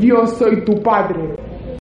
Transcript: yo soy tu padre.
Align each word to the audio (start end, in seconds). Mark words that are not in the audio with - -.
yo 0.00 0.26
soy 0.26 0.64
tu 0.64 0.82
padre. 0.82 1.47